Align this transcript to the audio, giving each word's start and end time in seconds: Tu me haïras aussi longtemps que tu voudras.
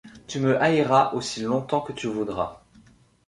Tu 0.25 0.39
me 0.39 0.59
haïras 0.59 1.13
aussi 1.13 1.43
longtemps 1.43 1.81
que 1.81 1.93
tu 1.93 2.07
voudras. 2.07 2.63